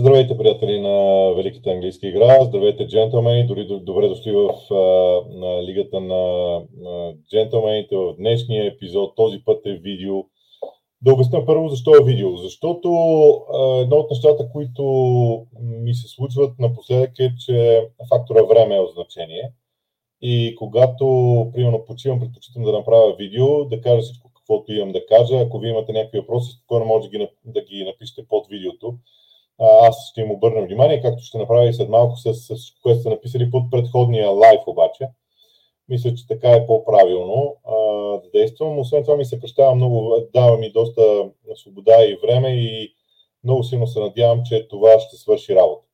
[0.00, 2.44] Здравейте, приятели на Великата английска игра.
[2.44, 3.46] Здравейте, джентълмени.
[3.46, 4.74] Дори добре дошли в а,
[5.38, 6.24] на Лигата на,
[6.76, 9.16] на джентълмените в днешния епизод.
[9.16, 10.24] Този път е видео.
[11.02, 12.36] Да обясня първо защо е видео.
[12.36, 12.88] Защото
[13.54, 14.82] а, едно от нещата, които
[15.60, 19.52] ми се случват напоследък е, че фактора време е от значение.
[20.22, 21.06] И когато,
[21.54, 25.36] примерно, почивам, предпочитам да направя видео, да кажа всичко каквото имам да кажа.
[25.40, 28.94] Ако вие имате някакви въпроси, спокойно може да ги, да ги напишете под видеото
[29.60, 33.08] аз ще им обърна внимание, както ще направя и след малко с, с което сте
[33.08, 35.08] написали под предходния лайф обаче.
[35.88, 37.74] Мисля, че така е по-правилно а,
[38.20, 38.78] да действам.
[38.78, 42.94] Освен това ми се прещава много, дава ми доста свобода и време и
[43.44, 45.86] много силно се надявам, че това ще свърши работа.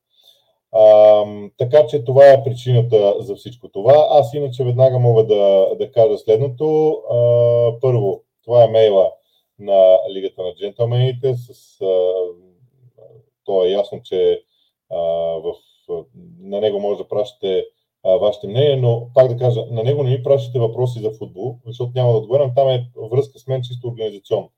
[0.71, 1.23] А,
[1.57, 4.07] така че това е причината за всичко това.
[4.09, 6.89] Аз иначе веднага мога да, да кажа следното.
[7.11, 7.17] А,
[7.81, 9.11] първо, това е мейла
[9.59, 12.06] на Лигата на джентълмените с а,
[13.47, 14.41] то е ясно, че
[14.91, 14.97] а,
[15.39, 15.53] в,
[16.39, 17.65] на него може да пращате
[18.21, 21.91] вашите мнения, но пак да кажа, на него не ми пращате въпроси за футбол, защото
[21.95, 24.49] няма да отговарям, там е връзка с мен чисто организационно.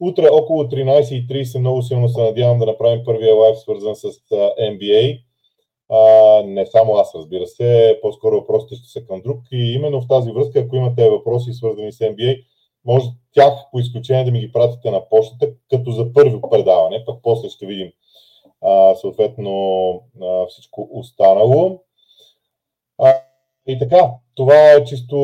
[0.00, 4.12] Утре около 13.30 много силно се надявам да направим първия лайв, свързан с
[4.60, 5.22] NBA.
[5.88, 9.40] А, не само аз, разбира се, по-скоро въпросите ще са към друг.
[9.52, 12.44] И именно в тази връзка, ако имате въпроси, свързани с NBA,
[12.84, 17.18] може тях по изключение да ми ги пратите на почтата, като за първо предаване, пък
[17.22, 17.92] после ще видим
[18.62, 21.82] а, съответно а, всичко останало.
[22.98, 23.14] А,
[23.66, 25.16] и така, това е чисто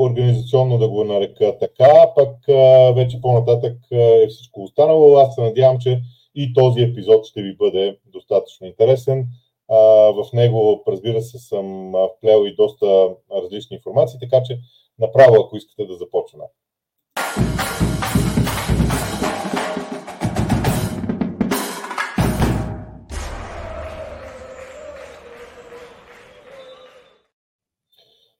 [0.00, 5.16] организационно да го нарека така, пък а, вече по-нататък е всичко останало.
[5.16, 6.00] Аз се надявам, че
[6.34, 9.28] и този епизод ще ви бъде достатъчно интересен.
[9.68, 9.76] А,
[10.12, 13.08] в него, разбира се, съм вплел и доста
[13.42, 14.58] различни информации, така че
[14.98, 16.40] направо, ако искате да започнем.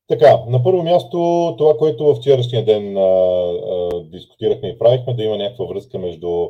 [0.08, 5.22] Така, на първо място това, което във вчерашния ден а, а, дискутирахме и правихме, да
[5.22, 6.48] има някаква връзка между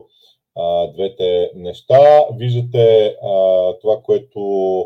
[0.56, 2.26] а, двете неща.
[2.32, 4.80] Виждате а, това, което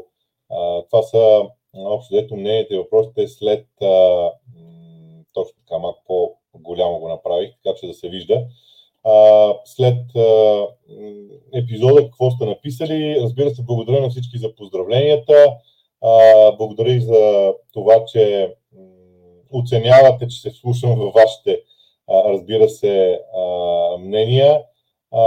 [0.50, 1.42] а, това са
[1.74, 4.28] общо взето мненията и въпросите след а,
[5.32, 8.44] точно така малко по-голямо го направих, така че да се вижда.
[9.04, 10.66] А, след а,
[11.54, 15.56] епизода какво сте написали, разбира се, благодаря на всички за поздравленията.
[16.00, 18.54] А, благодаря и за това, че
[19.52, 21.62] оценявате, че се слушам във вашите,
[22.08, 24.62] а, разбира се, а, мнения.
[25.12, 25.22] А,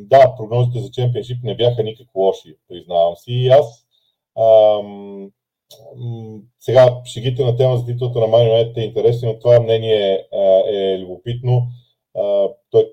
[0.00, 3.32] да, прогнозите за чемпионшип не бяха никак лоши, признавам си.
[3.32, 3.86] И аз
[4.36, 4.78] а,
[6.60, 10.98] сега шегите на тема за титлата на Мани е интересни, но това мнение е, е
[10.98, 11.62] любопитно.
[12.16, 12.92] А, той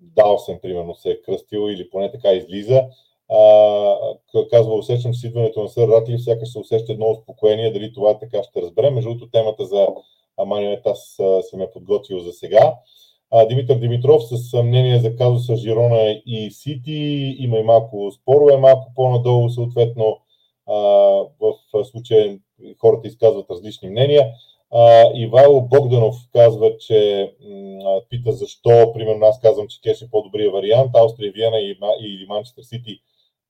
[0.00, 2.82] Далсен, примерно, се е кръстил или поне така излиза
[4.50, 8.42] казва, усещам с идването на Сър Ратли, сякаш се усеща едно успокоение, дали това така
[8.42, 8.94] ще разберем.
[8.94, 9.86] Между другото, темата за
[10.46, 12.74] Манионет аз съм я подготвил за сега.
[13.48, 17.36] Димитър Димитров с съмнение за казуса Жирона и Сити.
[17.38, 20.18] Има и малко спорове, малко по-надолу съответно.
[20.68, 22.38] В случая
[22.78, 24.30] хората изказват различни мнения.
[25.14, 27.32] Ивайло Богданов казва, че
[28.10, 30.90] пита защо, примерно аз казвам, че Кеш е по-добрия вариант.
[30.94, 31.60] Австрия, Виена
[32.00, 33.00] или Манчестър Сити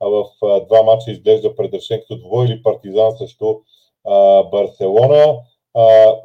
[0.01, 3.55] в два мача изглежда предрешен като двой или партизан срещу
[4.51, 5.37] Барселона.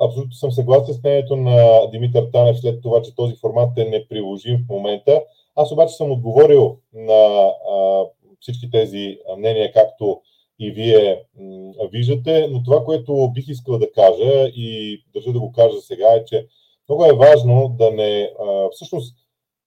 [0.01, 4.65] Абсолютно съм съгласен с мнението на Димитър Танев след това, че този формат е неприложим
[4.65, 5.23] в момента.
[5.55, 7.51] Аз обаче съм отговорил на
[8.39, 10.21] всички тези мнения, както
[10.67, 11.23] и вие
[11.91, 16.25] виждате, но това, което бих искал да кажа и държа да го кажа сега е,
[16.25, 16.47] че
[16.89, 18.31] много е важно да не,
[18.71, 19.15] всъщност,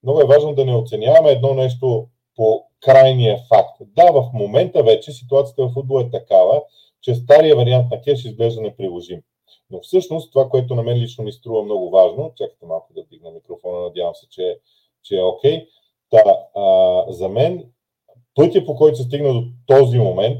[0.03, 3.77] много е важно да не оценяваме едно нещо по крайния факт.
[3.81, 6.63] Да, в момента вече ситуацията в футбола е такава,
[7.03, 9.21] че стария вариант на кеш изглежда неприложим.
[9.71, 13.31] Но всъщност това, което на мен лично ми струва много важно, чакайте малко да дигна
[13.31, 14.59] микрофона, надявам се, че,
[15.03, 15.57] че е окей.
[15.57, 15.69] Okay.
[16.11, 16.23] Та,
[16.55, 17.65] а, за мен
[18.35, 20.39] пътя по който се стигна до този момент,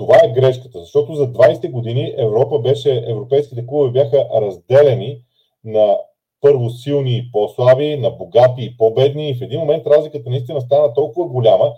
[0.00, 5.18] това е грешката, защото за 20 години Европа беше, европейските клубове бяха разделени
[5.64, 5.96] на
[6.40, 9.30] първо силни и по-слаби, на богати и по-бедни.
[9.30, 11.72] И в един момент разликата наистина стана толкова голяма,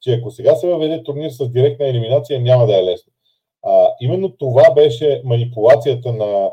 [0.00, 3.12] че ако сега се въведе турнир с директна елиминация, няма да е лесно.
[3.62, 6.50] А, именно това беше манипулацията на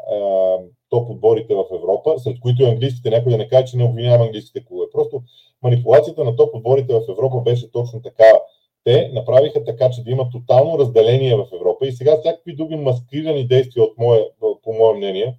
[0.89, 4.22] топ отборите в Европа, сред които и английските, някой да не каже, че не обвинявам
[4.22, 4.88] английските клубове.
[4.92, 5.24] Просто
[5.63, 8.39] манипулацията на топ отборите в Европа беше точно такава.
[8.86, 13.48] Те направиха така, че да има тотално разделение в Европа и сега всякакви други маскирани
[13.48, 14.30] действия, от мое,
[14.64, 15.38] по мое мнение,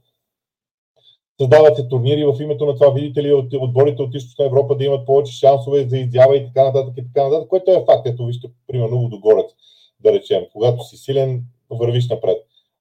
[1.41, 4.85] Създават се турнири в името на това, видите ли, от отборите от Източна Европа да
[4.85, 8.07] имат повече шансове за изява и така нататък и така нататък, което е факт.
[8.07, 9.47] Ето вижте, примерно Водогорец,
[10.01, 10.45] да речем.
[10.53, 12.37] Когато си силен, вървиш напред.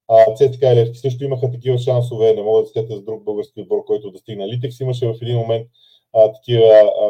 [0.08, 3.62] А ЦСКА и Левски също имаха такива шансове, не могат да сетят за друг български
[3.62, 4.48] отбор, който да стигне.
[4.48, 5.68] Литекс имаше в един момент
[6.16, 7.08] а, такива а,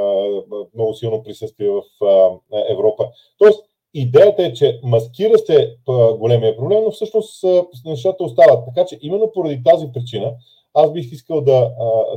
[0.75, 2.29] много силно присъствие в а,
[2.69, 3.07] Европа.
[3.37, 3.63] Тоест,
[3.93, 5.75] идеята е, че маскира се
[6.17, 7.45] големия проблем, но всъщност
[7.85, 8.65] нещата остават.
[8.65, 10.33] Така че именно поради тази причина
[10.75, 11.71] аз бих искал да,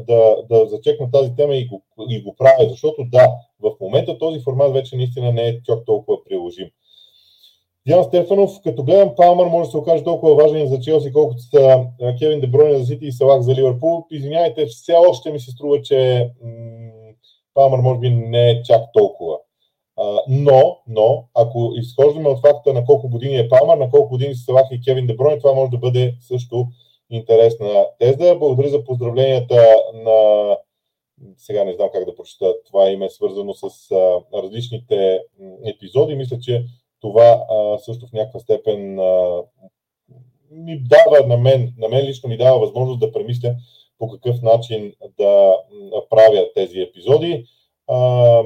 [0.09, 4.41] да, да зачекна тази тема и го, и го правя, защото да, в момента този
[4.41, 6.69] формат вече наистина не е чак толкова приложим.
[7.87, 11.85] Диан Стефанов, като гледам Палмър, може да се окаже толкова важен за Челси, колкото са
[12.19, 14.07] Кевин Дебройне за Сити и Салах за Ливърпул.
[14.11, 16.31] Извинявайте, все още ми се струва, че
[17.59, 19.39] Палмър може би не е чак толкова.
[19.97, 24.35] А, но, но, ако изхождаме от факта на колко години е Палмър, на колко години
[24.35, 26.67] са Салах и Кевин Дебройне, това може да бъде също
[27.11, 28.37] интересна теза.
[28.39, 30.57] Благодаря за поздравленията на
[31.37, 35.21] сега не знам как да прочета това име, свързано с а, различните
[35.65, 36.17] епизоди.
[36.17, 36.65] Мисля, че
[37.01, 38.95] това а, също в някаква степен
[40.51, 43.55] ми дава на мен, на мен лично ми дава възможност да премисля
[43.99, 45.55] по какъв начин да
[46.11, 47.45] правя тези епизоди.
[47.87, 48.43] А,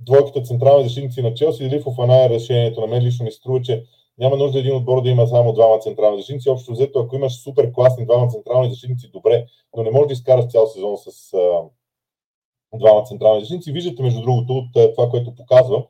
[0.00, 3.62] двойките централни защитници на Челси, дали в Офана е решението на мен лично ми струва,
[3.62, 3.84] че
[4.18, 6.50] няма нужда един отбор да има само двама централни защитници.
[6.50, 9.46] Общо взето, ако имаш супер класни двама централни защитници, добре,
[9.76, 11.62] но не можеш да изкараш цял сезон с а,
[12.78, 13.72] двама централни защитници.
[13.72, 15.84] Виждате, между другото, от това, което показвам,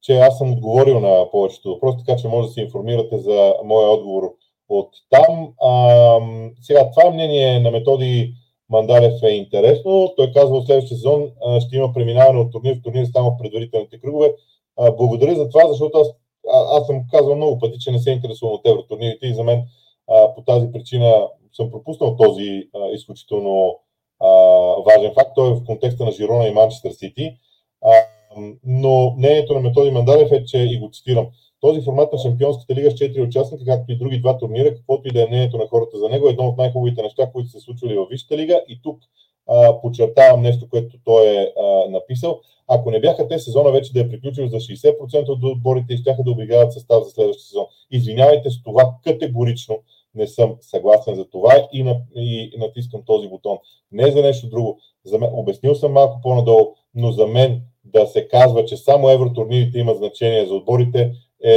[0.00, 3.88] че аз съм отговорил на повечето въпроси, така че може да се информирате за моя
[3.88, 4.34] отговор
[4.68, 5.52] от там.
[5.62, 6.18] А,
[6.62, 8.34] сега, това мнение на методи
[8.70, 10.12] Мандалев е интересно.
[10.16, 13.38] Той казва, от следващия сезон а, ще има преминаване от турнир в турнир само в
[13.42, 14.34] предварителните кръгове.
[14.76, 16.08] А, благодаря за това, защото аз,
[16.52, 19.62] а, аз съм казвал много пъти, че не се интересувам от евротурнирите и за мен
[20.08, 23.78] а, по тази причина съм пропуснал този а, изключително
[24.20, 24.28] а,
[24.86, 25.30] важен факт.
[25.34, 27.36] Той е в контекста на Жирона и Манчестър Сити.
[28.64, 31.26] Но мнението на Методи Мандалев е, че и го цитирам,
[31.64, 35.12] този формат на Шампионската лига с 4 участника, както и други два турнира, каквото и
[35.12, 37.96] да е мнението на хората за него, е едно от най-хубавите неща, които се случвали
[37.96, 38.60] във Висшата лига.
[38.68, 38.98] И тук
[39.48, 42.40] а, подчертавам нещо, което той е а, написал.
[42.68, 46.22] Ако не бяха те сезона вече да е приключил за 60% от отборите и щяха
[46.22, 47.66] да обиграват състав за следващия сезон.
[47.90, 49.78] Извинявайте с това категорично
[50.14, 53.58] не съм съгласен за това и, на, и натискам този бутон.
[53.92, 54.78] Не за нещо друго.
[55.04, 59.78] За мен, обяснил съм малко по-надолу, но за мен да се казва, че само евротурнирите
[59.78, 61.12] имат значение за отборите,
[61.44, 61.50] е,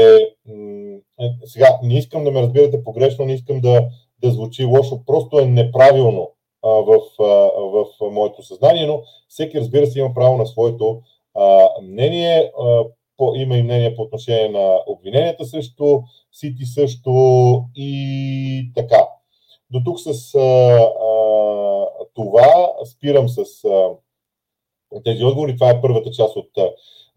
[1.20, 3.88] е, сега не искам да ме разбирате погрешно, не искам да,
[4.22, 6.32] да звучи лошо, просто е неправилно
[6.64, 7.24] а, в, а,
[7.62, 11.02] в моето съзнание, но всеки разбира се има право на своето
[11.36, 12.52] а, мнение.
[12.62, 12.84] А,
[13.18, 16.00] по, има и мнение по отношение на обвиненията срещу
[16.32, 17.12] Сити също
[17.76, 19.08] и така.
[19.72, 23.90] До тук с а, а, това спирам с а,
[25.06, 25.56] тези отговори.
[25.56, 26.50] Това е първата част от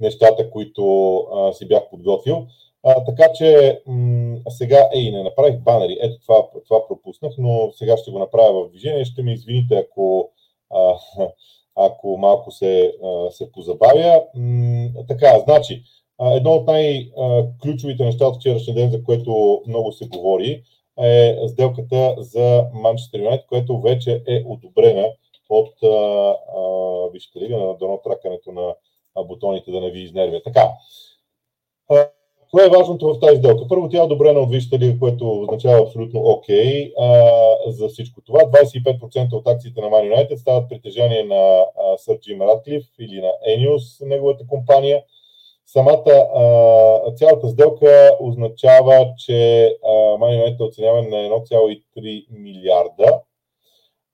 [0.01, 2.47] нещата, които а, си бях подготвил.
[2.83, 7.97] А, така че м- сега, ей, не направих банери, ето това, това пропуснах, но сега
[7.97, 9.05] ще го направя в движение.
[9.05, 10.31] Ще ми извините, ако,
[10.71, 10.95] а,
[11.77, 14.23] ако малко се, а, се позабавя.
[14.35, 15.83] М- така, значи,
[16.21, 20.63] едно от най-ключовите неща от вчерашния ден, за което много се говори,
[21.03, 25.09] е сделката за Манчестър Юнайтед, което вече е одобрена
[25.49, 25.75] от
[27.21, 28.75] Висшата лига, дано тракането на
[29.25, 30.43] бутоните да не ви изнервя.
[30.43, 30.69] Така.
[32.51, 33.69] Кое е важното в тази сделка?
[33.69, 38.41] Първо, тя е одобрена от Висшата лига, което означава абсолютно окей okay, за всичко това.
[38.41, 41.65] 25% от акциите на Man United стават притежание на
[41.97, 45.03] Сър Джим Радклиф или на Enius, неговата компания.
[45.67, 49.33] Самата, а, цялата сделка означава, че
[50.21, 53.21] Man United е оценяван на 1,3 милиарда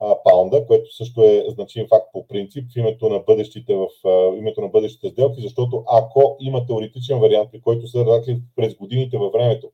[0.01, 4.37] а, паунда, което също е значим факт по принцип в името на бъдещите, в а,
[4.37, 9.19] името на бъдещите сделки, защото ако има теоретичен вариант, при който са радли през годините
[9.19, 9.71] във времето,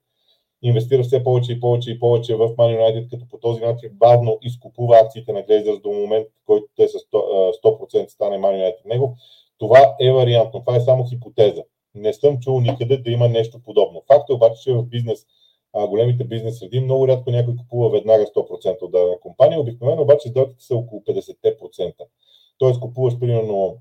[0.62, 4.38] инвестира все повече и повече и повече в Man United, като по този начин бавно
[4.42, 8.84] изкупува акциите на Glazers до момент, в който те са 100%, 100% стане Man United
[8.84, 9.16] него,
[9.58, 10.60] това е вариантно.
[10.60, 11.62] Това е само хипотеза.
[11.94, 14.02] Не съм чул никъде да има нещо подобно.
[14.06, 15.26] Факт е обаче, че в бизнес
[15.72, 19.60] а, големите бизнес среди, много рядко някой купува веднага 100% от дадена компания.
[19.60, 21.94] Обикновено обаче сделките са около 50%.
[22.58, 23.76] Тоест купуваш примерно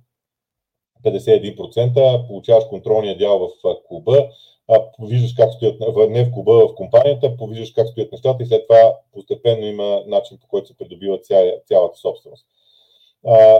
[1.04, 4.30] 51%, получаваш контролния дял в клуба,
[4.68, 5.80] а, виждаш как стоят,
[6.10, 10.38] не в клуба, в компанията, повиждаш как стоят нещата и след това постепенно има начин
[10.38, 12.46] по който се придобива ця, цялата собственост.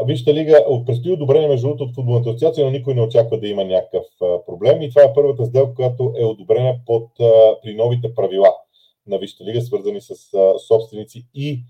[0.06, 3.66] Вижте лига, предстои одобрение между другото от футболната асоциация, но никой не очаква да има
[3.66, 4.82] някакъв а, проблем.
[4.82, 7.32] И това е първата сделка, която е одобрена под, а,
[7.64, 8.56] при новите правила
[9.08, 11.64] на Вижте лига, свързани с а, собственици и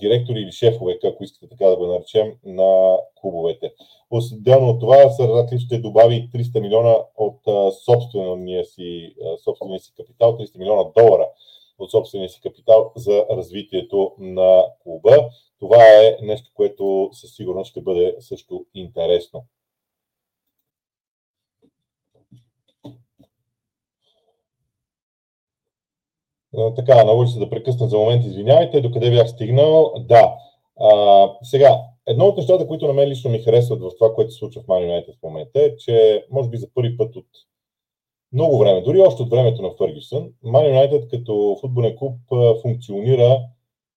[0.00, 3.72] директори или шефове, ако искате така да го наречем, на клубовете.
[4.10, 7.40] Отделно от това, Сър Ратлив ще добави 300 милиона от
[7.84, 9.14] собствения си,
[9.44, 11.26] собствения си капитал, 300 милиона долара
[11.78, 15.30] от собствения си капитал за развитието на клуба.
[15.58, 19.44] Това е нещо, което със сигурност ще бъде също интересно.
[26.76, 29.94] Така, наложи се да прекъсна за момент, извинявайте, докъде бях стигнал.
[29.98, 30.34] Да,
[30.80, 34.38] а, сега, едно от нещата, които на мен лично ми харесват в това, което се
[34.38, 37.26] случва в Man United в момента е, че може би за първи път от
[38.34, 42.18] много време, дори още от времето на Фъргюсън, Man United като футболен клуб
[42.62, 43.40] функционира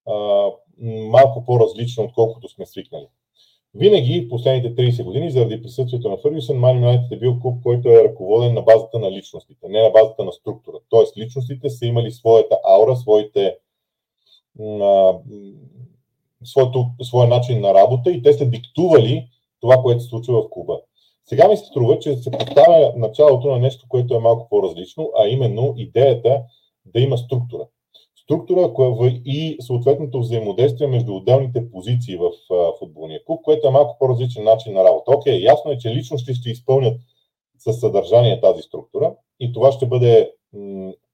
[0.06, 0.48] а,
[1.10, 3.08] малко по-различно, отколкото сме свикнали.
[3.76, 8.04] Винаги последните 30 години, заради присъствието на Фъргюсън, Man United е бил клуб, който е
[8.04, 10.78] ръководен на базата на личностите, не на базата на структура.
[10.90, 13.58] Тоест, личностите са имали своята аура, своите,
[14.62, 15.14] а,
[16.44, 19.28] своето, своя начин на работа и те са диктували
[19.62, 20.80] това, което се случва в клуба.
[21.30, 25.28] Сега ми се струва, че се поставя началото на нещо, което е малко по-различно, а
[25.28, 26.44] именно идеята
[26.86, 27.68] да има структура
[28.28, 28.72] структура
[29.26, 32.32] и съответното взаимодействие между отделните позиции в
[32.80, 35.12] футболния клуб, което е малко по-различен начин на работа.
[35.12, 37.00] Окей, ясно е, че личности ще изпълнят
[37.60, 40.32] със съдържание тази структура и това ще бъде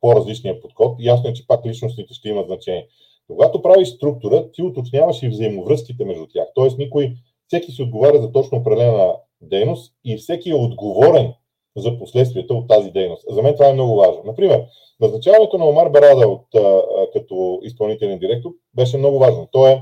[0.01, 0.96] по-различният подход.
[1.00, 2.88] Ясно е, че пак личностите ще имат значение.
[3.27, 6.48] Когато правиш структура, ти уточняваш и взаимовръзките между тях.
[6.55, 7.13] Тоест, никой,
[7.48, 9.13] всеки си отговаря за точно определена
[9.44, 11.34] дейност и всеки е отговорен
[11.78, 13.26] за последствията от тази дейност.
[13.30, 14.22] За мен това е много важно.
[14.26, 14.66] Например,
[15.00, 16.82] назначаването на Омар Барада от, а,
[17.14, 19.48] като изпълнителен директор беше много важно.
[19.52, 19.82] То е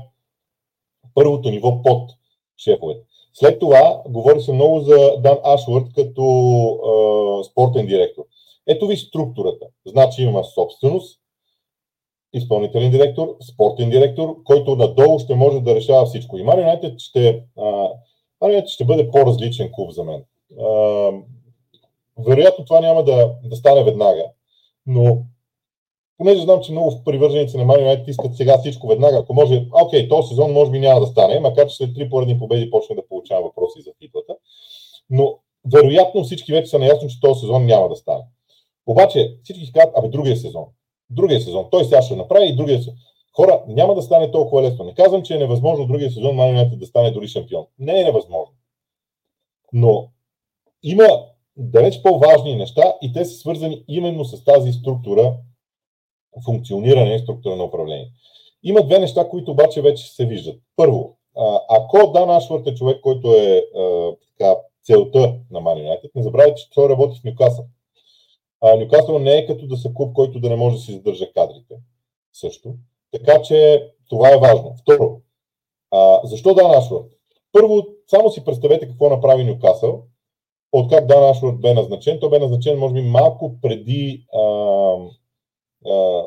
[1.14, 2.10] първото ниво под
[2.58, 3.00] шефовете.
[3.34, 6.24] След това говори се много за Дан Ашвард като
[6.70, 8.22] а, спортен директор.
[8.66, 9.66] Ето ви структурата.
[9.86, 11.20] Значи има собственост,
[12.32, 16.38] изпълнителен директор, спортен директор, който надолу ще може да решава всичко.
[16.38, 17.88] И Марио ще, а,
[18.66, 20.24] ще бъде по-различен клуб за мен.
[22.18, 24.24] Вероятно това няма да, да стане веднага,
[24.86, 25.22] но
[26.18, 30.08] понеже знам, че много привърженици на Мани Юнайтед искат сега всичко веднага, ако може, окей,
[30.08, 33.08] този сезон може би няма да стане, макар че след три поредни победи почне да
[33.08, 34.36] получава въпроси за титлата,
[35.10, 35.38] но
[35.72, 38.22] вероятно всички вече са наясно, че този сезон няма да стане.
[38.86, 40.64] Обаче всички казват, абе другия сезон,
[41.10, 42.94] другия сезон, той сега ще направи и другия сезон.
[43.36, 44.84] Хора, няма да стане толкова лесно.
[44.84, 47.66] Не казвам, че е невъзможно другия сезон Юнайтед да стане дори шампион.
[47.78, 48.54] Не е невъзможно.
[49.72, 50.08] Но
[50.82, 51.08] има
[51.56, 55.36] далеч по-важни неща и те са свързани именно с тази структура,
[56.44, 58.10] функциониране и структура на управление.
[58.62, 60.60] Има две неща, които обаче вече се виждат.
[60.76, 61.16] Първо,
[61.68, 63.64] ако Дан Ашвард е човек, който е
[64.28, 67.64] така, целта на Man United, не забравяйте, че той работи в Нюкасъл.
[68.78, 71.74] Нюкасъл не е като да са клуб, който да не може да си задържа кадрите.
[72.32, 72.74] Също.
[73.12, 74.74] Така че това е важно.
[74.80, 75.20] Второ,
[75.90, 77.06] а, защо Дан Ашвард?
[77.52, 80.02] Първо, само си представете какво направи Нюкасъл
[80.72, 82.20] от как Дан Ашвард бе назначен.
[82.20, 84.40] Той бе назначен, може би, малко преди а,
[85.86, 86.22] а,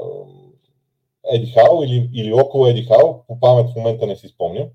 [1.32, 4.68] Еди Хал или, или около Еди Хал, по памет в момента не си спомням.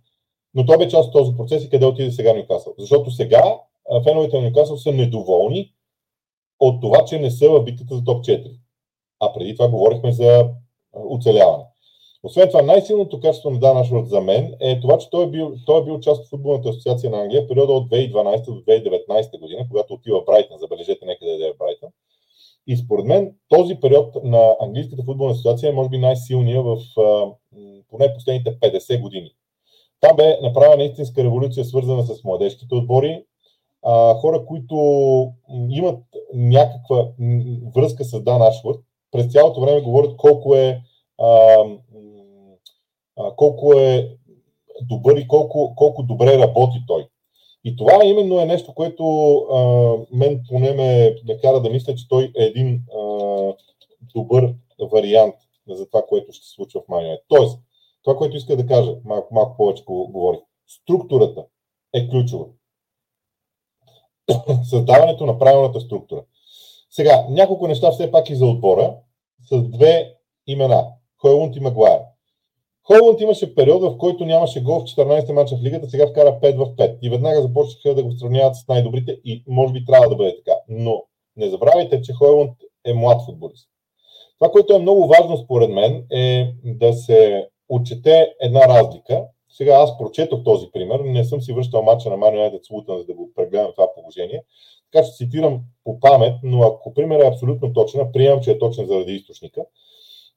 [0.55, 2.75] Но той бе част от този процес и къде отиде сега Нюкасъл.
[2.79, 3.61] Защото сега
[4.05, 5.73] феновете на Нюкасъл са недоволни
[6.61, 8.59] от това, че не са в битката за топ 4.
[9.21, 10.51] А преди това говорихме за
[10.95, 11.65] оцеляване.
[12.23, 15.55] Освен това, най-силното качество на Дан Ашвард за мен е това, че той е бил,
[15.67, 19.41] той е бил част от футболната асоциация на Англия в периода от 2012 до 2019
[19.41, 21.89] година, когато отива в Брайтън, забележете некъде да е в Брайтън.
[22.67, 26.79] И според мен този период на английската футболна асоциация е може би най-силния в
[27.91, 29.31] поне последните 50 години.
[30.01, 33.25] Там бе направена истинска революция, свързана с младежките отбори.
[33.83, 34.77] А, хора, които
[35.71, 37.09] имат някаква
[37.77, 38.79] връзка с Дан Ашвард,
[39.11, 40.81] през цялото време говорят колко е
[43.37, 44.17] колко е
[44.83, 47.09] добър и колко, колко добре работи той.
[47.65, 52.09] И това именно е нещо, което а, мен поне ме, ме кара да мисля, че
[52.09, 53.55] той е един а,
[54.15, 54.55] добър
[54.93, 55.35] вариант
[55.69, 57.19] за това, което ще се случва в Майния.
[57.29, 57.59] Тоест,
[58.03, 61.45] това, което иска да кажа, малко, малко повече говори, структурата
[61.95, 62.47] е ключова.
[64.71, 66.23] Създаването на правилната структура.
[66.91, 68.97] Сега, няколко неща все пак и за отбора,
[69.51, 70.15] с две
[70.47, 70.87] имена.
[71.17, 72.01] Хойлунд и Магуайер.
[72.91, 76.57] Холанд имаше период, в който нямаше гол в 14 мача в лигата, сега вкара 5
[76.57, 76.99] в 5.
[77.03, 80.59] И веднага започнаха да го сравняват с най-добрите и може би трябва да бъде така.
[80.69, 81.03] Но
[81.37, 82.53] не забравяйте, че Хойланд
[82.85, 83.69] е млад футболист.
[84.39, 89.25] Това, което е много важно според мен е да се отчете една разлика.
[89.49, 93.05] Сега аз прочетох този пример, не съм си връщал мача на Марио Юнайтед Лутън, за
[93.05, 94.43] да го прегледам това положение.
[94.93, 98.87] Така че цитирам по памет, но ако примерът е абсолютно точен, приемам, че е точен
[98.87, 99.65] заради източника.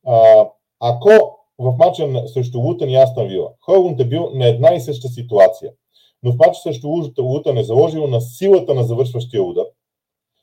[0.05, 0.47] А,
[0.79, 3.49] ако в матча срещу Лутън и Астан Вила.
[3.61, 5.71] Хойлунд е бил на една и съща ситуация.
[6.23, 6.87] Но в матча срещу
[7.19, 9.65] Лутън е заложил на силата на завършващия удар.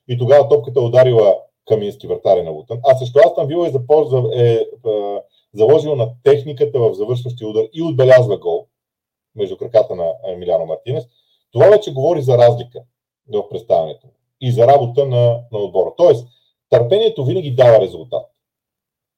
[0.08, 1.36] И тогава топката е ударила
[1.68, 2.78] Камински вратаря на Лутън.
[2.84, 4.66] А също Астан Вила е, запоз, е, е,
[5.54, 8.66] заложил на техниката в завършващия удар и отбелязва гол
[9.36, 11.04] между краката на Емиляно Мартинес.
[11.52, 12.82] Това вече говори за разлика
[13.32, 14.06] в представянето
[14.40, 15.90] и за работа на, на отбора.
[15.96, 16.28] Тоест,
[16.70, 18.29] търпението винаги дава резултат.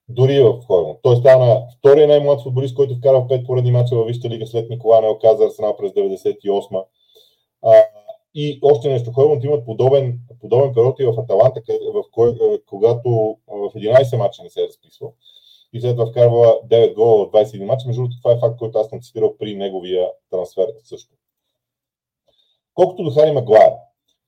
[0.08, 0.96] Дори в Хоймон.
[1.02, 5.00] Той стана втория най-млад футболист, който вкара 5 поредни мача във Висшата лига след Никола
[5.00, 6.84] Неока за Арсенал през 98
[7.62, 7.72] а,
[8.34, 9.12] и още нещо.
[9.12, 11.60] Хоймонт имат подобен, подобен период и в Аталанта,
[11.94, 15.14] в кой, когато в 11 мача не се е разписвал
[15.72, 17.86] и след това вкарва 9 гола от 21 мача.
[17.86, 21.14] Между другото, това е факт, който аз съм цитирал при неговия трансфер също.
[22.74, 23.72] Колкото до Хари Магуайр.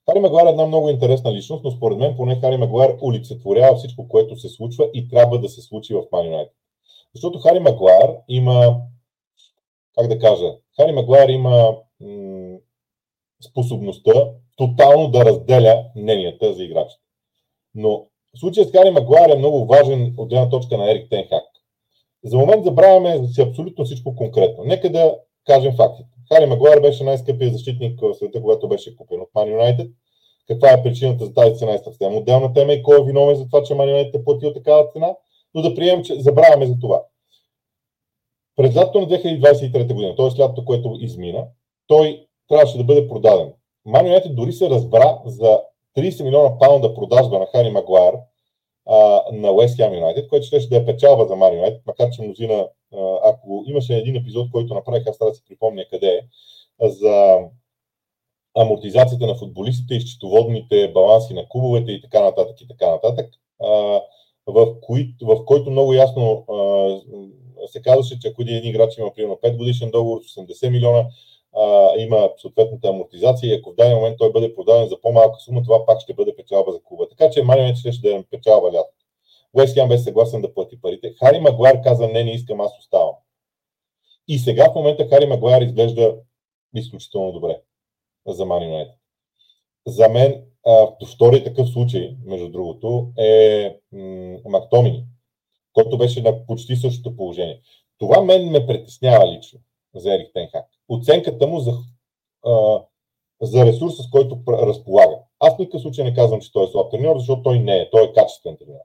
[0.08, 4.08] Хари Магуайр е една много интересна личност, но според мен поне Хари Магуайр олицетворява всичко,
[4.08, 6.50] което се случва и трябва да се случи в Man United.
[7.14, 8.80] Защото Хари Магуайр има,
[9.98, 12.58] как да кажа, Хари Магуайр има м-
[13.50, 14.12] способността
[14.56, 17.02] тотално да разделя мненията за играчите.
[17.74, 18.06] Но
[18.36, 21.44] случая с Хари Магуайр е много важен от една точка на Ерик Тенхак.
[22.24, 24.64] За момент забравяме си абсолютно всичко конкретно.
[24.64, 26.13] Нека да кажем фактите.
[26.32, 29.90] Хари Магуайр беше най-скъпия защитник в света, когато беше купен от Man United.
[30.48, 33.46] Каква е причината за тази цена е съвсем отделна тема и кой е виновен за
[33.46, 35.14] това, че Man United е платил такава цена,
[35.54, 37.02] но да приемем, че забравяме за това.
[38.56, 40.42] През лятото на 2023 година, т.е.
[40.42, 41.46] лятото, което измина,
[41.86, 43.52] той трябваше да бъде продаден.
[43.88, 45.60] Man United дори се разбра за
[45.96, 48.14] 30 милиона паунда продажба на Хари Магуайр
[49.32, 52.68] на West Ham United, което ще да е печалба за Man United, макар че мнозина,
[53.24, 56.20] ако имаше един епизод, който направих, аз трябва да си припомня къде
[56.82, 57.38] е, за
[58.56, 63.30] амортизацията на футболистите и счетоводните баланси на клубовете и така нататък и така нататък,
[64.46, 66.44] в, кои, в който много ясно
[67.66, 71.06] се казваше, че ако един играч има примерно 5 годишен договор с 80 милиона,
[71.98, 75.86] има съответната амортизация и ако в даден момент той бъде продаден за по-малка сума, това
[75.86, 77.08] пак ще бъде печалба за клуба.
[77.08, 79.03] Така че Мани ще, да е печалба лято.
[79.54, 81.14] Уест Хем беше съгласен да плати парите.
[81.18, 83.14] Хари Магуар каза, не, не искам, аз оставам.
[84.28, 86.16] И сега в момента Хари Магуар изглежда
[86.74, 87.60] изключително добре
[88.26, 88.94] за Мани Юнайтед.
[89.86, 90.44] За мен
[91.14, 93.76] втори такъв случай, между другото, е
[94.44, 95.06] Мактомини,
[95.72, 97.60] който беше на почти същото положение.
[97.98, 99.60] Това мен ме притеснява лично
[99.94, 101.72] за Ерик Тенхак оценката му за,
[102.46, 102.82] а,
[103.42, 105.18] за ресурса, с който разполага.
[105.40, 107.90] Аз в никакъв случай не казвам, че той е слаб треньор, защото той не е.
[107.90, 108.80] Той е качествен треньор.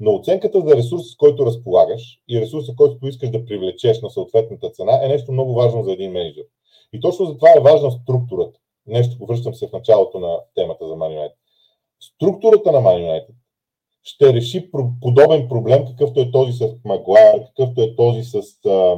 [0.00, 4.70] Но оценката за ресурса, с който разполагаш и ресурса, който искаш да привлечеш на съответната
[4.70, 6.44] цена, е нещо много важно за един менеджер.
[6.92, 8.58] И точно за това е важна структурата.
[8.86, 11.34] Нещо, повръщам се в началото на темата за Man United.
[12.00, 13.34] Структурата на Man United
[14.02, 18.96] ще реши подобен проблем, какъвто е този с Магуайр, какъвто е този с а,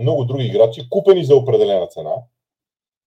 [0.00, 2.14] много други играчи, купени за определена цена,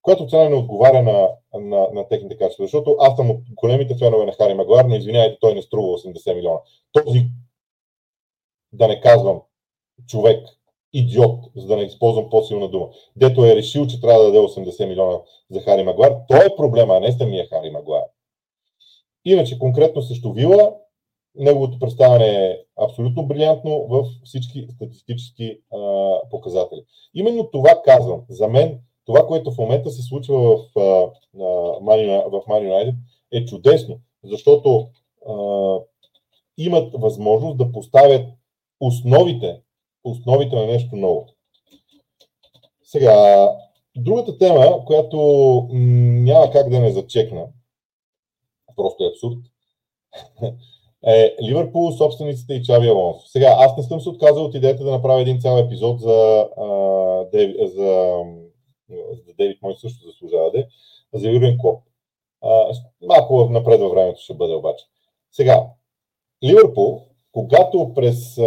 [0.08, 2.64] която цена не отговаря на, на, на техните качества.
[2.64, 6.34] Защото аз съм от големите фенове на Хари Магуайр, но извинявайте, той не струва 80
[6.34, 6.58] милиона.
[6.92, 7.24] Този,
[8.72, 9.40] да не казвам,
[10.06, 10.48] човек,
[10.92, 14.86] идиот, за да не използвам по-силна дума, дето е решил, че трябва да даде 80
[14.86, 15.18] милиона
[15.50, 18.04] за Хари Магуайр, той е проблема, а не самия Хари Магуайр.
[19.24, 20.74] Иначе, конкретно също Вила,
[21.34, 25.78] неговото представяне е абсолютно брилянтно в всички статистически а,
[26.30, 26.84] показатели.
[27.14, 28.22] Именно това казвам.
[28.28, 32.94] За мен това, което в момента се случва в, в Man United
[33.32, 34.88] е чудесно, защото
[35.28, 35.34] а,
[36.58, 38.26] имат възможност да поставят
[38.80, 39.60] основите,
[40.04, 41.26] основите на нещо ново.
[42.82, 43.48] Сега,
[43.96, 45.18] другата тема, която
[45.72, 47.46] няма как да не зачекна,
[48.76, 49.38] просто е абсурд,
[51.06, 53.26] е Ливърпул, собствениците и Чави Алонсо.
[53.26, 56.68] Сега, аз не съм се отказал от идеята да направя един цял епизод за, а,
[57.66, 58.18] за,
[59.26, 60.66] за Дейвид Мой също заслужава да
[61.14, 61.82] за Юрген Клоп.
[63.02, 64.84] Малко напред във времето ще бъде обаче.
[65.32, 65.66] Сега,
[66.44, 68.40] Ливърпул, когато през,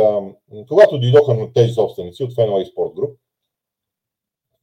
[0.68, 3.16] когато дойдоха на тези собственици от Fenway Sport Group,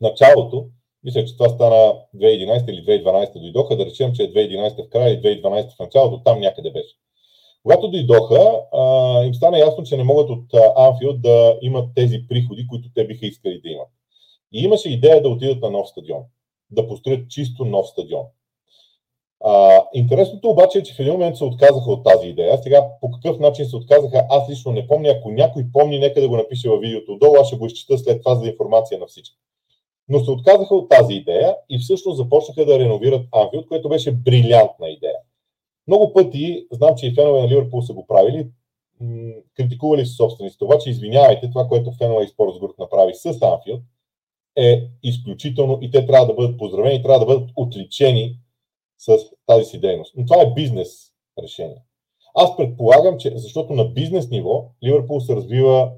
[0.01, 0.67] началото,
[1.05, 5.15] мисля, че това стана 2011 или 2012 дойдоха, да речем, че е 2011 в края
[5.15, 6.95] и 2012 в началото, там някъде беше.
[7.63, 8.63] Когато дойдоха,
[9.27, 10.45] им стана ясно, че не могат от
[10.77, 13.89] Анфилд да имат тези приходи, които те биха искали да имат.
[14.53, 16.23] И имаше идея да отидат на нов стадион,
[16.71, 18.25] да построят чисто нов стадион.
[19.45, 22.59] А, интересното обаче е, че в един момент се отказаха от тази идея.
[22.59, 25.09] Сега по какъв начин се отказаха, аз лично не помня.
[25.09, 28.23] Ако някой помни, нека да го напише във видеото отдолу, аз ще го изчита след
[28.23, 29.37] това за информация на всички.
[30.09, 34.89] Но се отказаха от тази идея и всъщност започнаха да реновират Анфилд, което беше брилянтна
[34.89, 35.19] идея.
[35.87, 38.49] Много пъти, знам, че и фенове на Ливърпул са го правили,
[39.01, 40.65] м- критикували собствениците.
[40.65, 43.81] Обаче, извинявайте, това, което Fenway Sports Group направи с Анфилд,
[44.59, 48.39] е изключително и те трябва да бъдат поздравени, трябва да бъдат отличени
[48.99, 50.15] с тази си дейност.
[50.17, 51.83] Но това е бизнес решение.
[52.35, 55.93] Аз предполагам, че защото на бизнес ниво Ливърпул се развива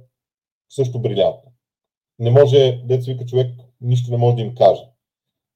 [0.68, 1.52] също брилянтно.
[2.18, 4.82] Не може, деца вика човек, нищо не може да им каже.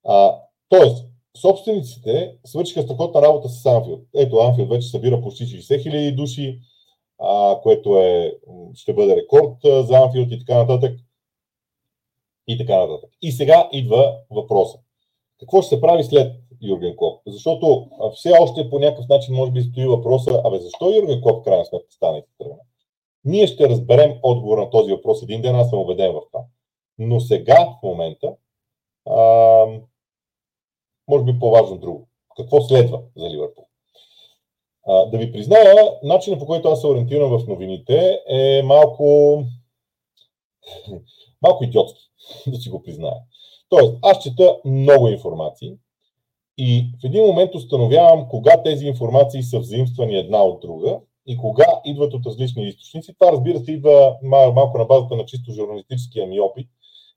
[0.07, 0.35] А,
[0.69, 1.05] тоест,
[1.37, 4.01] собствениците свършиха страхотна работа с Анфилд.
[4.15, 6.59] Ето, Анфилд вече събира почти 60 хиляди души,
[7.19, 8.33] а, което е,
[8.73, 10.99] ще бъде рекорд за Анфилд и така нататък.
[12.47, 13.09] И така нататък.
[13.21, 14.77] И сега идва въпроса.
[15.39, 17.21] Какво ще се прави след Юрген Клоп?
[17.27, 21.43] Защото все още по някакъв начин може би стои въпроса, абе защо Юрген Клоп в
[21.43, 22.55] крайна сметка стане тръгна?
[23.25, 26.43] Ние ще разберем отговор на този въпрос един ден, аз съм убеден в това.
[26.97, 28.35] Но сега, в момента,
[29.09, 29.19] а,
[31.07, 32.07] може би по-важно друго.
[32.37, 33.65] Какво следва за Ливърпул?
[34.87, 39.43] Да ви призная, начинът по който аз се ориентирам в новините е малко
[41.41, 42.09] малко идиотски,
[42.47, 43.15] да си го призная.
[43.69, 45.73] Тоест, аз чета много информации
[46.57, 51.65] и в един момент установявам кога тези информации са взаимствани една от друга и кога
[51.85, 53.13] идват от различни източници.
[53.19, 56.67] Това, разбира се, идва малко на базата на чисто журналистическия ми опит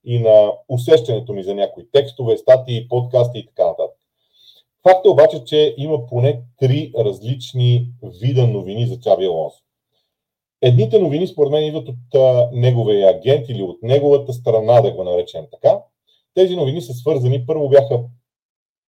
[0.04, 3.96] и на усещането ми за някои текстове, статии, подкасти и така нататък.
[4.82, 7.88] Факт е обаче, че има поне три различни
[8.20, 9.62] вида новини за Чаби Алонсо.
[10.62, 15.04] Едните новини, според мен, идват от а, неговия агент или от неговата страна, да го
[15.04, 15.82] наречем така.
[16.34, 18.00] Тези новини са свързани, първо бяха,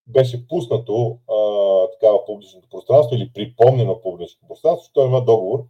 [0.07, 1.41] беше пуснато а,
[2.27, 5.65] публичното пространство или припомнено публичното пространство, че има договор,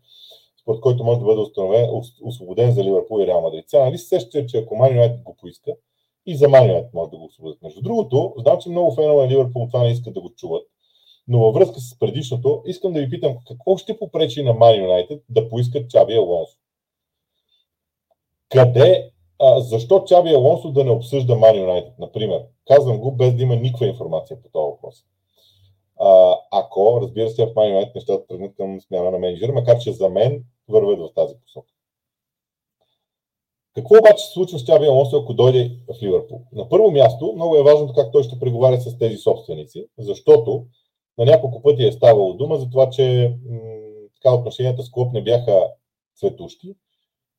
[0.62, 1.90] според който може да бъде установен,
[2.24, 3.64] освободен за Ливърпул и Реал Мадрид.
[3.68, 5.72] Сега, нали се сещате, че ако Ман Юнайтед го поиска,
[6.26, 7.62] и за Ман може да го освободят.
[7.62, 10.62] Между другото, знам, че много фенове на Ливърпул това не искат да го чуват,
[11.30, 15.22] но във връзка с предишното, искам да ви питам какво ще попречи на Ман Юнайтед
[15.28, 16.56] да поискат Чаби Алонсо?
[18.48, 22.42] Къде, а, защо Чаби Алонсо да не обсъжда Ман Юнайтед, например?
[22.66, 25.04] Казвам го без да има никаква информация по този въпрос.
[26.00, 29.92] А, ако, разбира се, в Ман Юнайтед нещата тръгнат към смяна на менеджера, макар че
[29.92, 31.72] за мен вървят в тази посока.
[33.74, 36.42] Какво обаче се случва с Чаби Алонсо, ако дойде в Ливърпул?
[36.52, 40.66] На първо място, много е важно как той ще преговаря с тези собственици, защото
[41.20, 43.34] на няколко пъти е ставало дума за това, че
[44.14, 45.66] така, отношенията с клуб не бяха
[46.16, 46.74] цветущи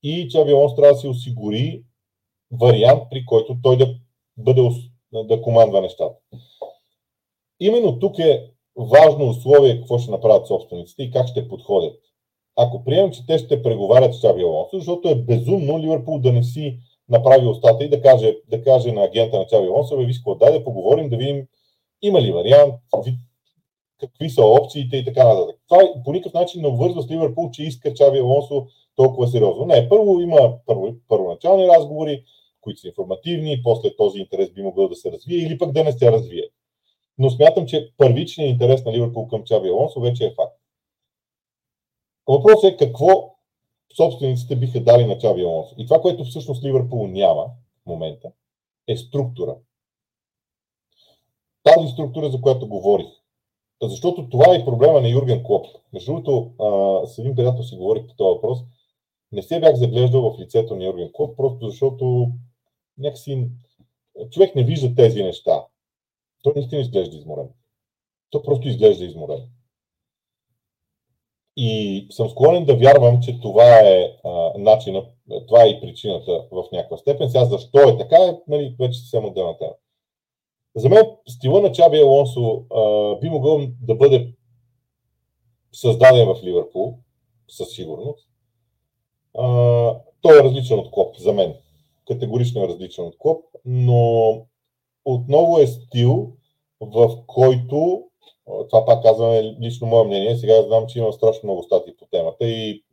[0.04, 1.84] и Чаби Алонсо трябва да си осигури
[2.52, 3.96] вариант, при който той да
[4.38, 4.70] бъде
[5.14, 6.16] да командва нещата.
[7.60, 12.00] Именно тук е важно условие какво ще направят собствениците и как ще подходят.
[12.56, 16.44] Ако приемем, че те ще преговарят с Чаби Алонсо, защото е безумно Ливърпул да не
[16.44, 20.36] си направи устата и да каже, да каже на агента на Чаби Алонсо, виж какво,
[20.36, 21.48] дай да поговорим, да видим
[22.02, 22.74] има ли вариант,
[24.02, 25.56] какви са опциите и така нататък.
[25.68, 29.66] Това по никакъв начин не обвързва с Ливърпул, че иска Чаби Алонсо толкова сериозно.
[29.66, 32.24] Не, първо има първо, първоначални разговори,
[32.62, 35.92] които са информативни, после този интерес би могъл да се развие или пък да не
[35.92, 36.44] се развие.
[37.18, 40.58] Но смятам, че първичният интерес на Ливърпул към Чаби Алонсо вече е факт.
[42.28, 43.36] Въпросът е какво
[43.98, 45.76] собствениците биха дали на Чаби Алонсо.
[45.78, 47.46] И това, което всъщност Ливърпул няма
[47.84, 48.32] в момента,
[48.88, 49.56] е структура.
[51.64, 53.21] Тази структура, за която говорих.
[53.84, 55.66] Защото това е проблема на Юрген Клоп.
[55.94, 56.52] Между другото,
[57.08, 58.60] с един приятел си говорих по този въпрос.
[59.32, 62.32] Не се бях заглеждал в лицето на Юрген Клоп, просто защото
[62.98, 63.48] някакси
[64.30, 65.66] човек не вижда тези неща.
[66.44, 67.50] Той наистина изглежда изморен.
[68.30, 69.48] То просто изглежда изморен.
[71.58, 75.08] И съм склонен да вярвам, че това е а, начинът,
[75.48, 77.30] това е и причината в някаква степен.
[77.30, 79.74] Сега защо е така, е, нали, вече съвсем отделна тема.
[80.76, 84.34] За мен стила на Чаби Алонсо а, би могъл да бъде
[85.74, 86.98] създаден в Ливърпул,
[87.50, 88.28] със сигурност.
[89.38, 89.44] А,
[90.22, 91.54] той е различен от Клоп, за мен.
[92.08, 94.32] Категорично е различен от Клоп, но
[95.06, 96.34] отново е стил,
[96.82, 98.04] в който,
[98.70, 102.48] това пак казваме лично мое мнение, сега знам, че има страшно много статии по темата
[102.48, 102.84] и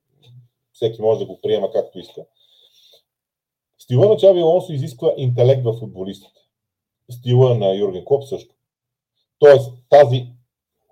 [0.72, 2.24] всеки може да го приема както иска.
[3.78, 6.40] Стила на Чави Алонсо изисква интелект в футболистите
[7.10, 8.54] стила на Юрген Клоп също.
[9.38, 10.26] Тоест, тази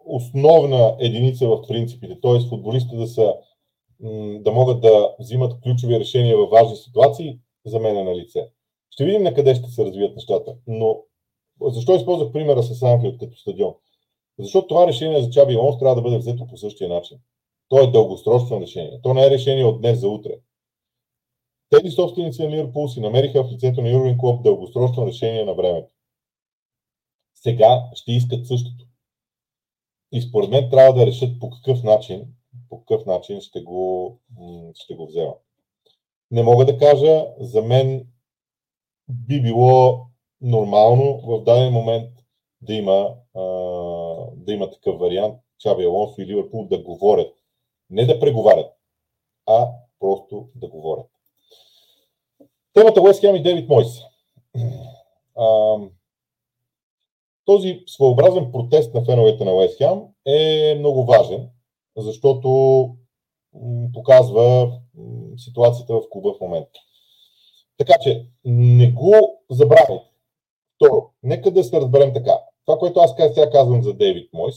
[0.04, 2.48] основна единица в принципите, т.е.
[2.48, 3.34] футболистите да са
[4.40, 8.48] да могат да взимат ключови решения във важни ситуации, за мен е на лице.
[8.90, 10.54] Ще видим на къде ще се развият нещата.
[10.66, 11.02] Но
[11.60, 13.74] защо използвах примера с Анфилд като стадион?
[14.38, 17.18] Защото това решение за Чаби Лонс трябва да бъде взето по същия начин.
[17.68, 19.00] То е дългосрочно решение.
[19.02, 20.32] То не е решение от днес за утре.
[21.70, 25.95] Тези собственици на Ливърпул си намериха в лицето на Юрген Клоп дългосрочно решение на времето
[27.36, 28.84] сега ще искат същото.
[30.12, 32.36] И според мен трябва да решат по какъв начин
[32.68, 34.18] по какъв начин ще го,
[34.74, 35.34] ще го взема.
[36.30, 38.06] Не мога да кажа, за мен
[39.08, 40.06] би било
[40.40, 42.10] нормално в даден момент
[42.60, 43.14] да има,
[44.36, 47.34] да има такъв вариант, Чаби Алонсо и Ливърпул да говорят.
[47.90, 48.72] Не да преговарят,
[49.46, 49.68] а
[50.00, 51.10] просто да говорят.
[52.72, 53.88] Темата Уест Хем и Девид Мойс.
[57.46, 61.48] Този своеобразен протест на феновете на Уест Хем е много важен,
[61.96, 62.48] защото
[63.92, 64.72] показва
[65.36, 66.80] ситуацията в клуба в момента.
[67.78, 70.10] Така че не го забравяйте.
[70.76, 72.38] Второ, нека да се разберем така.
[72.66, 74.56] Това, което аз сега казвам за Дейвид Мойс,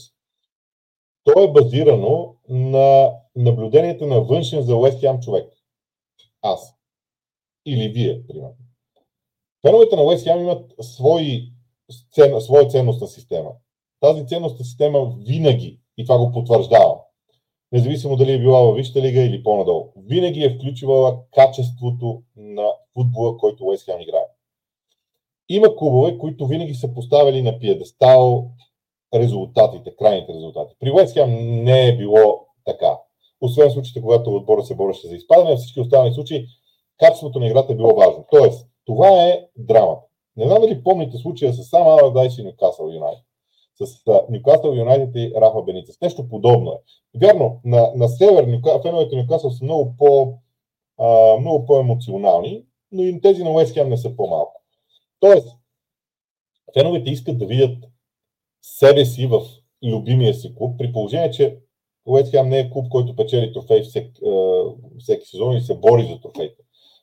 [1.24, 5.52] то е базирано на наблюдението на външен за Уест Хем човек.
[6.42, 6.74] Аз.
[7.66, 8.56] Или вие, примерно.
[9.66, 11.52] Феновете на Уест Хем имат свои,
[12.12, 13.50] цен, своя ценностна система.
[14.00, 16.94] Тази ценностна система винаги, и това го потвърждава,
[17.72, 23.36] независимо дали е била във Висшата лига или по-надолу, винаги е включвала качеството на футбола,
[23.36, 24.26] който Уест Хем играе.
[25.48, 28.50] Има клубове, които винаги са поставили на пиедестал
[29.14, 30.74] резултатите, крайните резултати.
[30.80, 31.30] При Уест Хем
[31.64, 32.98] не е било така.
[33.40, 36.46] Освен случаите, когато отбора се бореше за изпадане, всички останали случаи
[36.98, 38.24] качеството на играта е било важно.
[38.30, 40.09] Тоест, това е драмата.
[40.36, 43.24] Не знам дали помните случая с сам Аладайс и Нюкасъл Юнайтед.
[43.74, 46.00] С Нюкасъл Юнайтед и Рафа Беницес.
[46.00, 46.78] Нещо подобно е.
[47.18, 48.44] Вярно, на, на север
[48.82, 50.38] феновете на Нюкасъл са много, по,
[50.98, 54.62] а, много по-емоционални, но и тези на Уест не са по-малко.
[55.20, 55.48] Тоест,
[56.78, 57.84] феновете искат да видят
[58.62, 59.40] себе си в
[59.84, 61.58] любимия си клуб, при положение, че
[62.06, 64.20] Уест не е клуб, който печели трофей всеки,
[64.98, 66.62] всеки сезон и се бори за трофейта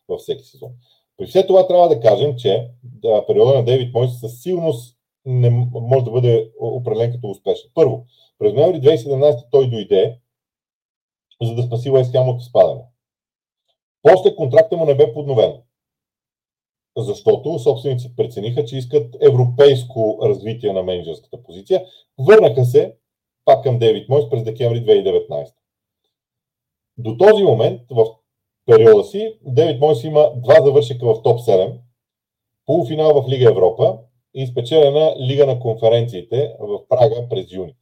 [0.10, 0.72] във всеки сезон.
[1.18, 5.50] При все това трябва да кажем, че да, периода на Дейвид Мойс със сигурност не
[5.74, 7.70] може да бъде определен като успешен.
[7.74, 8.06] Първо,
[8.40, 10.20] през ноември 2017 той дойде,
[11.42, 12.82] за да спаси Уест Хем от изпадане.
[14.02, 15.54] После контракта му не бе подновен,
[16.98, 21.86] защото собствениците прецениха, че искат европейско развитие на менеджерската позиция.
[22.20, 22.96] Върнаха се
[23.46, 25.54] пак към Дейвид Мойс през декември 2019.
[26.98, 28.06] До този момент, в
[28.68, 31.80] периода си, Девид Мойс има два завършика в топ 7,
[32.66, 34.00] полуфинал в Лига Европа
[34.34, 37.76] и спечелена Лига на конференциите в Прага през юни.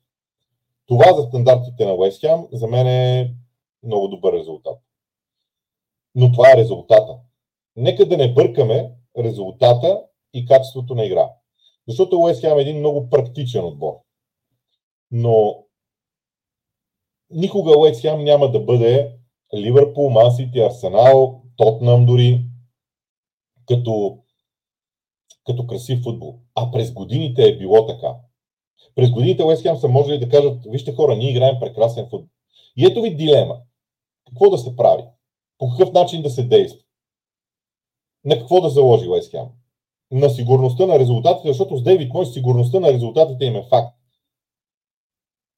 [0.88, 3.34] Това за стандартите на Уест Хем за мен е
[3.84, 4.80] много добър резултат.
[6.16, 7.18] Но това е резултата.
[7.76, 11.30] Нека да не бъркаме резултата и качеството на игра.
[11.88, 13.94] Защото Уест Хем е един много практичен отбор.
[15.12, 15.64] Но
[17.30, 19.15] никога Уест Хем няма да бъде
[19.54, 22.46] Ливърпул, Мансити, Арсенал, Тотнам дори,
[23.68, 24.20] като,
[25.46, 26.40] като красив футбол.
[26.56, 28.16] А през годините е било така.
[28.96, 32.30] През годините Уест Хем са можели да кажат, вижте хора, ние играем прекрасен футбол.
[32.78, 33.58] И ето ви дилема.
[34.28, 35.04] Какво да се прави?
[35.58, 36.82] По какъв начин да се действа?
[38.26, 39.46] На какво да заложи Уест Хем?
[40.12, 43.98] На сигурността на резултатите, защото с Дейвид Мой сигурността на резултатите им е факт.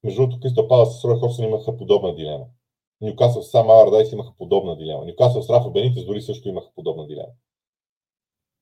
[0.04, 2.44] Между другото, Кристо Пала с Рой Хобсън имаха подобна дилема.
[3.00, 5.04] Нюкасъл с сам Алардайс имаха подобна дилема.
[5.04, 7.32] Нюкасъл с Рафа Бенитес дори също имаха подобна дилема.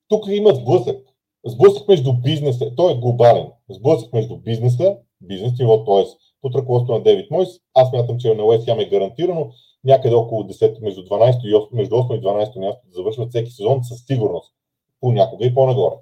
[0.09, 1.07] Тук има сблъсък.
[1.47, 3.53] Сблъсък между бизнеса, той е глобален.
[3.71, 6.05] Сблъсък между бизнеса, бизнес ниво, т.е.
[6.43, 7.49] под ръководството на Девид Мойс.
[7.75, 9.53] Аз мятам, че на Уест е гарантирано
[9.85, 13.51] някъде около 10, между, 12 и 8, между 8 и 12 място да завършват всеки
[13.51, 14.55] сезон със сигурност.
[15.01, 15.95] Понякога и по-нагоре.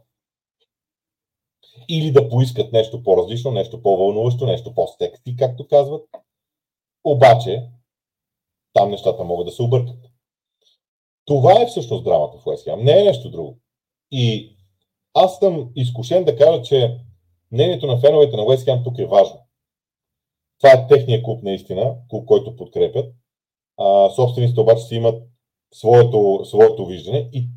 [1.88, 6.08] Или да поискат нещо по-различно, нещо по-вълнуващо, нещо по-секси, както казват.
[7.04, 7.68] Обаче,
[8.74, 9.98] там нещата могат да се объркат.
[11.24, 13.58] Това е всъщност драмата в Уест Не е нещо друго.
[14.10, 14.56] И
[15.14, 16.98] аз съм изкушен да кажа, че
[17.52, 19.40] мнението на феновете на Уест тук е важно.
[20.58, 23.14] Това е техния клуб наистина, клуб, който подкрепят.
[23.76, 25.22] А, собствениците обаче си имат
[25.74, 27.48] своето, своето виждане и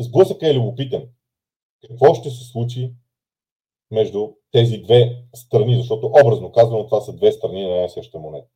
[0.00, 1.08] сблъсъка е любопитен.
[1.88, 2.94] Какво ще се случи
[3.90, 8.48] между тези две страни, защото образно казвам, това са две страни на една съща монета.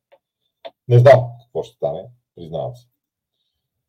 [0.87, 2.87] Не знам какво ще стане, признавам се.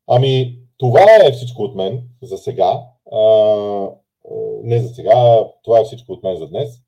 [0.07, 2.83] Ами, това е всичко от мен за сега.
[3.13, 3.21] А,
[4.63, 6.81] не за сега, това е всичко от мен за днес.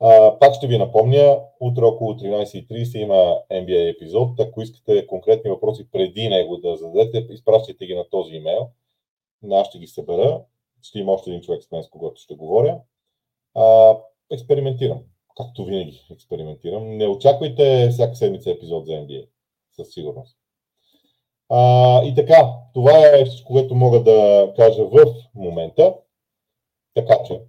[0.00, 4.40] А, пак ще ви напомня, утре около 13.30 има NBA епизод.
[4.40, 8.68] Ако искате конкретни въпроси преди него да зададете, изпращайте ги на този имейл.
[9.52, 10.40] Аз ще ги събера.
[10.82, 12.80] Ще има още един човек с мен, с когото ще говоря.
[13.54, 13.96] А,
[14.30, 14.98] експериментирам.
[15.36, 16.96] Както винаги експериментирам.
[16.96, 19.28] Не очаквайте всяка седмица епизод за NBA
[19.78, 20.36] със сигурност.
[21.48, 25.94] А, и така, това е всичко, което мога да кажа в момента.
[26.94, 27.40] Така че,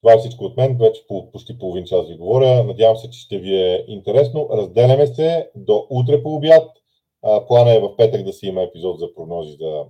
[0.00, 0.78] Това е всичко от мен.
[0.78, 2.64] Вече по, почти половин час ви говоря.
[2.64, 4.48] Надявам се, че ще ви е интересно.
[4.52, 6.70] Разделяме се до утре по обяд.
[7.48, 9.84] Плана е в петък да си има епизод за прогнози за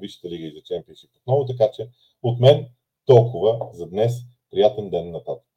[0.00, 1.88] Висшата лига и за Чемпионшип отново, така че
[2.22, 2.66] от мен
[3.06, 4.12] толкова за днес.
[4.50, 5.51] Приятен ден нататък.